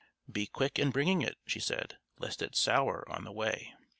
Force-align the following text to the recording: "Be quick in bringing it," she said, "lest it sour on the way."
"Be 0.31 0.47
quick 0.47 0.79
in 0.79 0.89
bringing 0.89 1.21
it," 1.21 1.37
she 1.45 1.59
said, 1.59 1.99
"lest 2.17 2.41
it 2.41 2.55
sour 2.55 3.07
on 3.07 3.23
the 3.23 3.31
way." 3.31 3.75